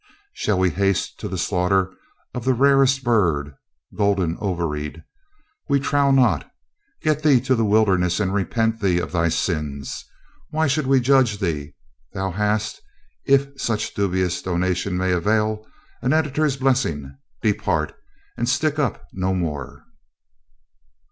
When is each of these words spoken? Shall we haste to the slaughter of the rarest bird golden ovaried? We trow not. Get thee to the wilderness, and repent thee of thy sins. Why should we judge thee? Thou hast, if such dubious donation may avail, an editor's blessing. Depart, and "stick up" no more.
Shall 0.33 0.57
we 0.57 0.71
haste 0.71 1.19
to 1.19 1.27
the 1.27 1.37
slaughter 1.37 1.93
of 2.33 2.43
the 2.43 2.55
rarest 2.55 3.03
bird 3.03 3.53
golden 3.95 4.35
ovaried? 4.41 5.03
We 5.69 5.79
trow 5.79 6.09
not. 6.09 6.49
Get 7.03 7.21
thee 7.21 7.39
to 7.41 7.53
the 7.53 7.65
wilderness, 7.65 8.19
and 8.19 8.33
repent 8.33 8.79
thee 8.81 8.97
of 8.97 9.11
thy 9.11 9.29
sins. 9.29 10.03
Why 10.49 10.65
should 10.65 10.87
we 10.87 11.01
judge 11.01 11.37
thee? 11.37 11.75
Thou 12.13 12.31
hast, 12.31 12.81
if 13.25 13.49
such 13.61 13.93
dubious 13.93 14.41
donation 14.41 14.97
may 14.97 15.11
avail, 15.11 15.67
an 16.01 16.13
editor's 16.13 16.57
blessing. 16.57 17.15
Depart, 17.43 17.93
and 18.35 18.49
"stick 18.49 18.79
up" 18.79 19.05
no 19.13 19.35
more. 19.35 19.85